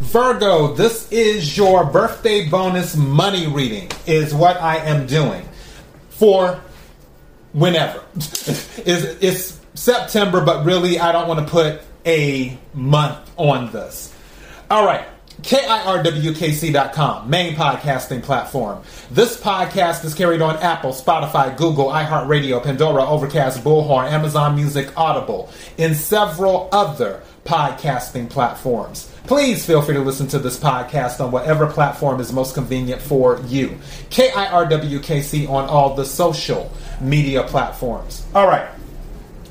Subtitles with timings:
[0.00, 5.46] Virgo, this is your birthday bonus money reading, is what I am doing
[6.08, 6.58] for
[7.52, 8.02] whenever.
[8.14, 8.78] it's,
[9.22, 14.14] it's September, but really, I don't want to put a month on this.
[14.70, 15.06] All right.
[15.42, 18.82] KIRWKC.com, main podcasting platform.
[19.10, 25.50] This podcast is carried on Apple, Spotify, Google, iHeartRadio, Pandora, Overcast, Bullhorn, Amazon Music, Audible,
[25.78, 29.10] and several other podcasting platforms.
[29.26, 33.40] Please feel free to listen to this podcast on whatever platform is most convenient for
[33.46, 33.78] you.
[34.10, 38.26] KIRWKC on all the social media platforms.
[38.34, 38.68] All right.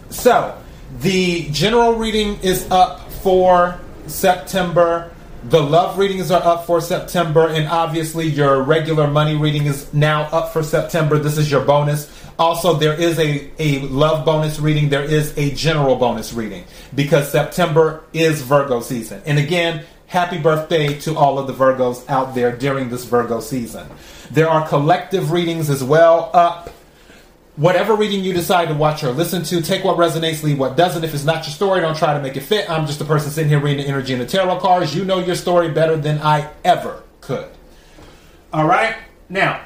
[0.10, 0.58] So,
[1.00, 5.12] the general reading is up for September.
[5.46, 10.24] The love readings are up for September, and obviously, your regular money reading is now
[10.24, 11.18] up for September.
[11.18, 12.12] This is your bonus.
[12.40, 16.64] Also, there is a, a love bonus reading, there is a general bonus reading
[16.96, 19.22] because September is Virgo season.
[19.26, 23.86] And again, happy birthday to all of the Virgos out there during this Virgo season.
[24.32, 26.70] There are collective readings as well up
[27.58, 31.04] whatever reading you decide to watch or listen to, take what resonates, leave what doesn't.
[31.04, 32.70] If it's not your story, don't try to make it fit.
[32.70, 34.96] I'm just a person sitting here reading the energy and the tarot cards.
[34.96, 37.50] You know your story better than I ever could.
[38.54, 38.96] All right,
[39.28, 39.62] now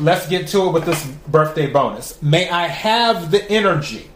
[0.00, 2.20] let's get to it with this birthday bonus.
[2.22, 4.10] May I have the energy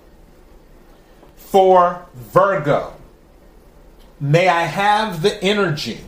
[1.36, 2.94] for Virgo?
[4.20, 6.00] May I have the energy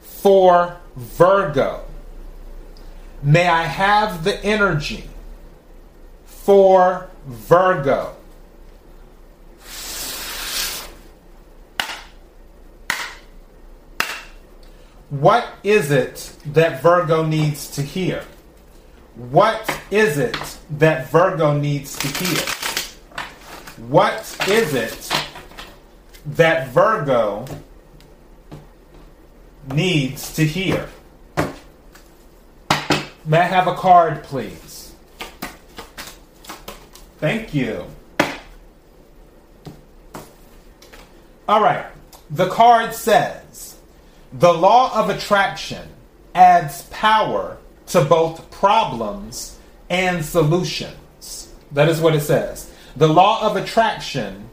[0.00, 1.84] for Virgo?
[3.22, 5.08] May I have the energy
[6.24, 8.14] for Virgo.
[15.10, 18.24] What is it that Virgo needs to hear?
[19.18, 22.46] What is it that Virgo needs to hear?
[23.88, 25.10] What is it
[26.24, 27.44] that Virgo
[29.74, 30.88] needs to hear?
[33.26, 34.94] May I have a card, please?
[37.18, 37.86] Thank you.
[41.48, 41.86] All right.
[42.30, 43.78] The card says
[44.32, 45.88] the law of attraction
[46.36, 49.58] adds power to both problems
[49.90, 51.54] and solutions.
[51.72, 52.72] That is what it says.
[52.96, 54.48] The law of attraction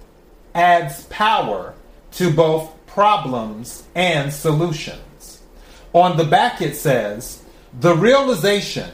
[0.53, 1.74] adds power
[2.13, 5.41] to both problems and solutions.
[5.94, 7.44] On the back, it says
[7.79, 8.91] the realization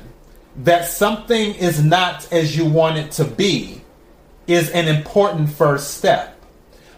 [0.58, 3.82] that something is not as you want it to be
[4.48, 6.38] is an important first step.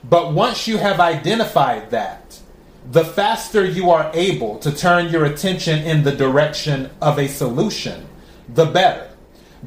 [0.03, 2.39] But once you have identified that,
[2.91, 8.05] the faster you are able to turn your attention in the direction of a solution,
[8.49, 9.09] the better.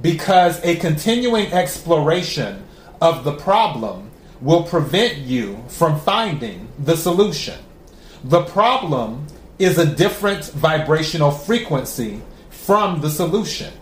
[0.01, 2.63] Because a continuing exploration
[3.01, 4.11] of the problem
[4.41, 7.59] will prevent you from finding the solution.
[8.25, 9.27] The problem
[9.59, 13.73] is a different vibrational frequency from the solution.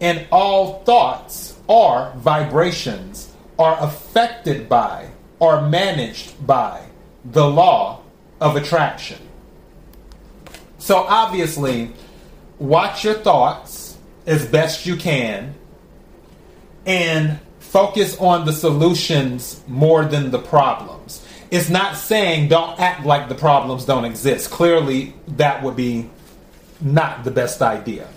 [0.00, 6.84] And all thoughts or vibrations are affected by or managed by
[7.24, 8.01] the law
[8.42, 9.18] of attraction.
[10.78, 11.92] So obviously,
[12.58, 15.54] watch your thoughts as best you can
[16.84, 21.24] and focus on the solutions more than the problems.
[21.50, 24.50] It's not saying don't act like the problems don't exist.
[24.50, 26.10] Clearly, that would be
[26.80, 28.08] not the best idea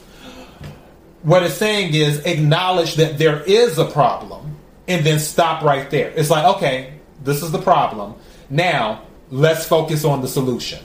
[1.25, 4.56] what it's saying is acknowledge that there is a problem
[4.88, 6.12] and then stop right there.
[6.16, 6.94] It's like, okay,
[7.24, 8.14] this is the problem.
[8.47, 9.02] Now,
[9.35, 10.79] let's focus on the solution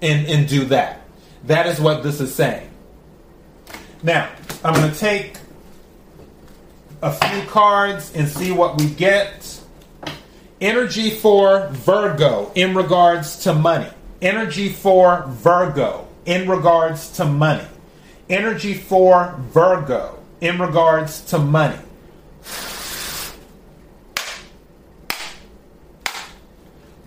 [0.00, 1.02] and, and do that.
[1.44, 2.68] That is what this is saying.
[4.02, 4.30] Now,
[4.64, 5.36] I'm going to take
[7.02, 9.60] a few cards and see what we get.
[10.60, 13.90] Energy for Virgo in regards to money.
[14.20, 17.66] Energy for Virgo in regards to money
[18.32, 21.78] energy for Virgo in regards to money.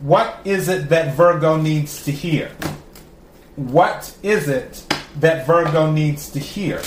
[0.01, 2.49] What is it that Virgo needs to hear?
[3.55, 4.83] What is it
[5.19, 6.79] that Virgo needs to hear?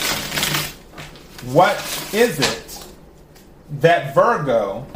[1.53, 1.77] What
[2.13, 2.85] is it
[3.81, 4.87] that Virgo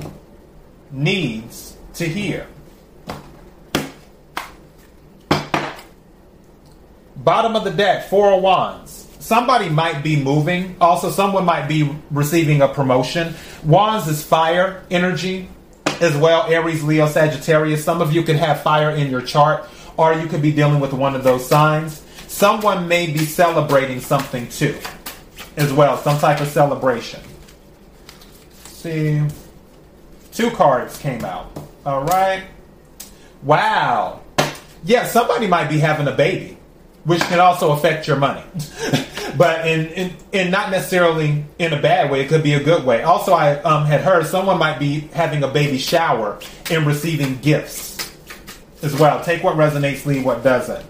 [0.91, 2.47] needs to hear?
[7.17, 10.77] Bottom of the deck, Four of Wands somebody might be moving.
[10.81, 13.35] Also, someone might be receiving a promotion.
[13.65, 15.49] Wands is fire energy
[16.03, 16.45] as well.
[16.49, 17.85] Aries, Leo, Sagittarius.
[17.85, 19.65] Some of you could have fire in your chart,
[19.97, 22.03] or you could be dealing with one of those signs.
[22.29, 24.79] Someone may be celebrating something too,
[25.57, 25.97] as well.
[25.99, 27.21] Some type of celebration.
[28.65, 29.23] See,
[30.33, 31.53] two cards came out.
[31.85, 32.45] All right.
[33.43, 34.21] Wow.
[34.85, 36.57] yeah, somebody might be having a baby,
[37.05, 38.43] which can also affect your money.
[39.37, 42.85] but in, in, in not necessarily in a bad way, it could be a good
[42.85, 43.03] way.
[43.03, 46.39] Also, I um, had heard someone might be having a baby shower
[46.71, 48.13] and receiving gifts
[48.83, 49.23] as well.
[49.25, 50.85] Take what resonates, leave what doesn't.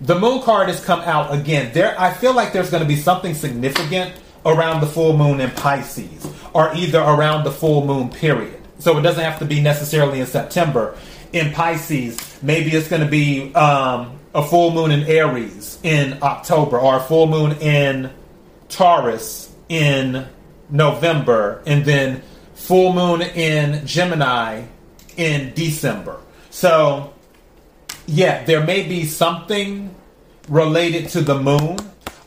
[0.00, 1.72] The moon card has come out again.
[1.72, 4.14] There, I feel like there's going to be something significant
[4.46, 8.60] around the full moon in Pisces, or either around the full moon period.
[8.78, 10.96] So it doesn't have to be necessarily in September.
[11.32, 16.78] In Pisces, maybe it's going to be um, a full moon in Aries in October,
[16.78, 18.10] or a full moon in
[18.68, 20.26] Taurus in
[20.70, 22.22] November, and then
[22.54, 24.64] full moon in Gemini
[25.16, 26.18] in December.
[26.50, 27.12] So,
[28.06, 29.94] yeah, there may be something
[30.48, 31.76] related to the moon,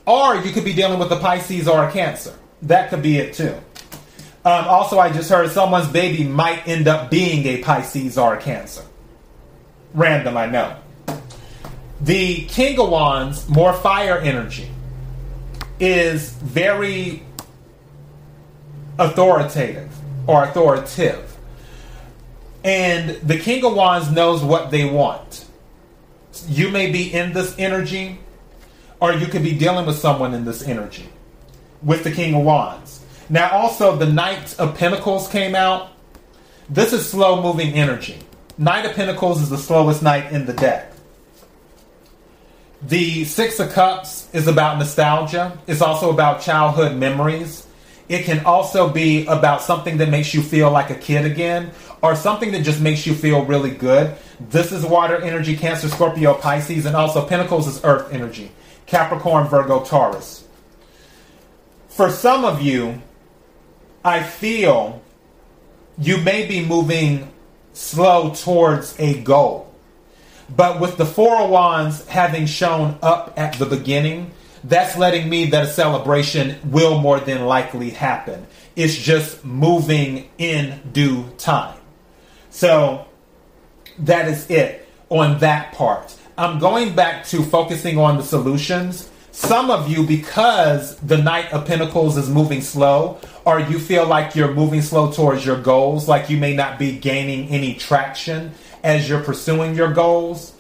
[0.06, 2.38] or you could be dealing with a Pisces or a Cancer.
[2.62, 3.56] That could be it too.
[4.44, 8.42] Um, also, I just heard someone's baby might end up being a Pisces or a
[8.42, 8.84] Cancer.
[9.94, 10.76] Random, I know.
[12.00, 14.70] The King of Wands, more fire energy,
[15.80, 17.24] is very
[18.98, 19.90] authoritative
[20.28, 21.38] or authoritative.
[22.64, 25.46] And the King of Wands knows what they want.
[26.48, 28.20] You may be in this energy,
[29.00, 31.10] or you could be dealing with someone in this energy
[31.84, 33.04] with the King of Wands.
[33.30, 35.90] Now, also, the Knight of Pentacles came out.
[36.70, 38.20] This is slow moving energy.
[38.62, 40.94] Knight of Pentacles is the slowest knight in the deck.
[42.84, 45.58] The Six of Cups is about nostalgia.
[45.66, 47.66] It's also about childhood memories.
[48.08, 51.72] It can also be about something that makes you feel like a kid again
[52.04, 54.16] or something that just makes you feel really good.
[54.40, 58.52] This is water energy, Cancer, Scorpio, Pisces, and also Pentacles is earth energy,
[58.86, 60.48] Capricorn, Virgo, Taurus.
[61.88, 63.02] For some of you,
[64.06, 65.02] I feel
[65.98, 67.28] you may be moving
[67.74, 69.74] slow towards a goal.
[70.56, 74.32] But with the Four of Wands having shown up at the beginning,
[74.64, 78.46] that's letting me that a celebration will more than likely happen.
[78.76, 81.78] It's just moving in due time.
[82.50, 83.06] So
[84.00, 86.16] that is it on that part.
[86.38, 89.10] I'm going back to focusing on the solutions.
[89.32, 94.36] Some of you, because the Knight of Pentacles is moving slow, or you feel like
[94.36, 98.54] you're moving slow towards your goals, like you may not be gaining any traction
[98.84, 100.54] as you're pursuing your goals.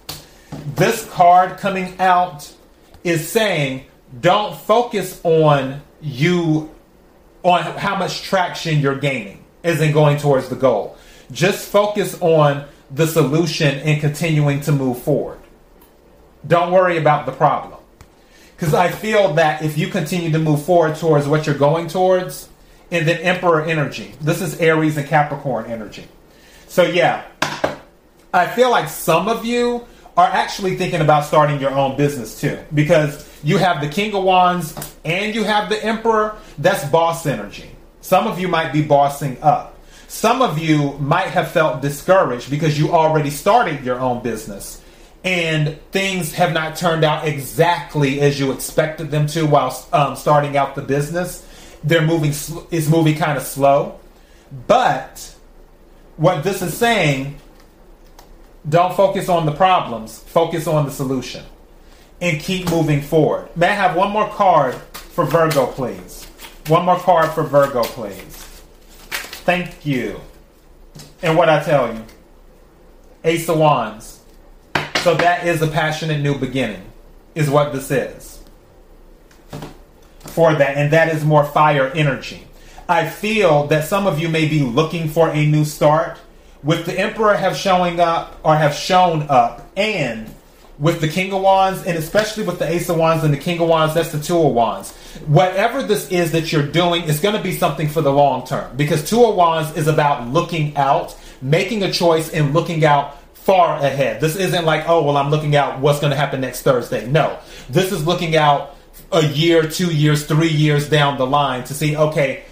[0.75, 2.51] This card coming out
[3.03, 3.85] is saying
[4.19, 6.69] don't focus on you
[7.43, 10.97] on how much traction you're gaining isn't going towards the goal.
[11.31, 15.39] Just focus on the solution and continuing to move forward.
[16.45, 17.79] Don't worry about the problem.
[18.55, 22.49] Because I feel that if you continue to move forward towards what you're going towards,
[22.91, 26.05] and then Emperor energy, this is Aries and Capricorn energy.
[26.67, 27.25] So, yeah,
[28.33, 29.85] I feel like some of you
[30.17, 32.59] are actually thinking about starting your own business too.
[32.73, 36.37] Because you have the King of Wands and you have the Emperor.
[36.57, 37.71] That's boss energy.
[38.01, 39.77] Some of you might be bossing up.
[40.07, 44.81] Some of you might have felt discouraged because you already started your own business
[45.23, 50.57] and things have not turned out exactly as you expected them to while um, starting
[50.57, 51.47] out the business.
[51.83, 52.31] They're moving,
[52.69, 53.99] is moving kind of slow.
[54.67, 55.35] But
[56.17, 57.37] what this is saying
[58.67, 61.45] don't focus on the problems, focus on the solution.
[62.19, 63.49] And keep moving forward.
[63.55, 66.25] May I have one more card for Virgo, please?
[66.67, 68.35] One more card for Virgo, please.
[69.43, 70.21] Thank you.
[71.23, 72.03] And what I tell you
[73.23, 74.19] Ace of Wands.
[75.01, 76.83] So that is a passionate new beginning,
[77.33, 78.40] is what this is.
[80.31, 82.47] For that, and that is more fire energy.
[82.87, 86.17] I feel that some of you may be looking for a new start
[86.63, 90.33] with the Emperor have showing up or have shown up, and
[90.79, 93.59] with the King of Wands, and especially with the Ace of Wands and the King
[93.61, 94.91] of Wands, that's the Two of Wands.
[95.27, 98.75] Whatever this is that you're doing is going to be something for the long term
[98.75, 103.77] because Two of Wands is about looking out, making a choice, and looking out far
[103.77, 104.21] ahead.
[104.21, 107.07] This isn't like, oh, well, I'm looking out what's going to happen next Thursday.
[107.07, 108.75] No, this is looking out
[109.11, 112.43] a year, two years, three years down the line to see, okay,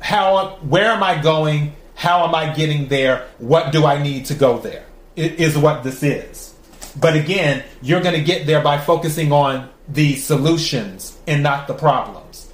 [0.00, 1.74] how, where am I going?
[1.94, 3.26] How am I getting there?
[3.38, 4.84] What do I need to go there?
[5.16, 6.54] Is what this is.
[6.98, 11.74] But again, you're going to get there by focusing on the solutions and not the
[11.74, 12.50] problems.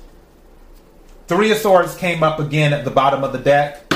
[1.27, 3.93] Three of Swords came up again at the bottom of the deck.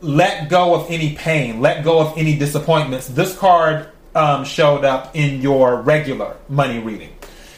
[0.00, 3.08] Let go of any pain, let go of any disappointments.
[3.08, 7.15] This card um, showed up in your regular money reading.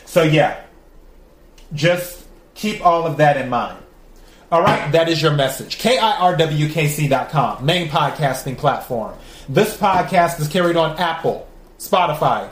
[0.09, 0.63] So, yeah,
[1.75, 2.25] just
[2.55, 3.79] keep all of that in mind.
[4.51, 5.79] All right, that is your message.
[5.79, 9.15] KIRWKC.com, main podcasting platform.
[9.51, 11.47] This podcast is carried on Apple,
[11.79, 12.49] Spotify,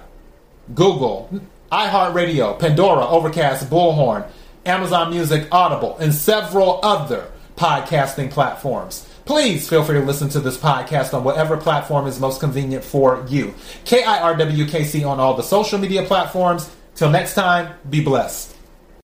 [0.75, 1.31] Google,
[1.73, 4.29] iHeartRadio, Pandora, Overcast, Bullhorn,
[4.67, 9.09] Amazon Music, Audible, and several other podcasting platforms.
[9.25, 13.25] Please feel free to listen to this podcast on whatever platform is most convenient for
[13.31, 13.55] you.
[13.87, 16.71] KIRWKC on all the social media platforms.
[16.97, 18.56] Till next time, be blessed.